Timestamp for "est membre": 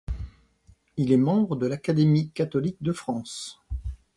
1.11-1.55